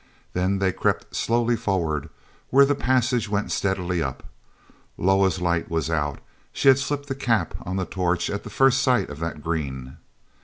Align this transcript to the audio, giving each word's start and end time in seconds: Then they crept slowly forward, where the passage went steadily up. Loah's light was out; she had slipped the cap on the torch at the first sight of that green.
Then 0.33 0.57
they 0.57 0.71
crept 0.71 1.15
slowly 1.15 1.55
forward, 1.55 2.09
where 2.49 2.65
the 2.65 2.73
passage 2.73 3.29
went 3.29 3.51
steadily 3.51 4.01
up. 4.01 4.23
Loah's 4.97 5.39
light 5.39 5.69
was 5.69 5.91
out; 5.91 6.17
she 6.51 6.69
had 6.69 6.79
slipped 6.79 7.07
the 7.07 7.13
cap 7.13 7.53
on 7.67 7.75
the 7.75 7.85
torch 7.85 8.27
at 8.27 8.41
the 8.43 8.49
first 8.49 8.81
sight 8.81 9.11
of 9.11 9.19
that 9.19 9.43
green. 9.43 9.97